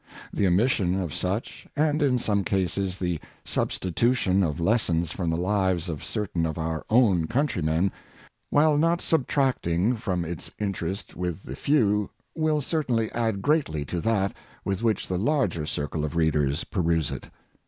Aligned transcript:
The 0.33 0.47
omission 0.47 0.99
of 0.99 1.13
such, 1.13 1.67
and 1.75 2.01
in 2.01 2.17
some 2.17 2.43
cases 2.43 2.97
the 2.97 3.19
substitution 3.45 4.41
of 4.41 4.59
lessons 4.59 5.11
from 5.11 5.29
the 5.29 5.37
lives 5.37 5.89
iv 5.89 5.97
Preface, 5.97 6.07
of 6.07 6.09
certain 6.09 6.45
of 6.47 6.57
our 6.57 6.83
own 6.89 7.27
countrymen, 7.27 7.91
while 8.49 8.79
not 8.79 8.99
subtract 8.99 9.67
ing 9.67 9.95
from 9.95 10.25
its 10.25 10.49
interest 10.57 11.15
with 11.15 11.43
the 11.43 11.55
few, 11.55 12.09
will 12.35 12.61
certainly 12.61 13.11
add 13.11 13.43
greatly 13.43 13.85
to 13.85 14.01
that 14.01 14.33
with 14.65 14.81
which 14.81 15.07
the 15.07 15.19
larger 15.19 15.67
circle 15.67 16.03
of 16.03 16.15
readers 16.15 16.63
peruse 16.63 17.11
it. 17.11 17.29